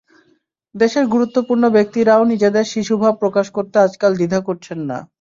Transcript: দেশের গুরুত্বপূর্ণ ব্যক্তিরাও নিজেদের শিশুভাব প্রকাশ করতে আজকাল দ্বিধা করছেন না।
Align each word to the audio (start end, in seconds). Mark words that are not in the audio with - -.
দেশের 0.75 1.05
গুরুত্বপূর্ণ 1.07 1.63
ব্যক্তিরাও 1.75 2.21
নিজেদের 2.31 2.65
শিশুভাব 2.73 3.13
প্রকাশ 3.21 3.47
করতে 3.51 3.77
আজকাল 3.79 4.11
দ্বিধা 4.15 4.39
করছেন 4.47 4.79
না। 4.89 4.97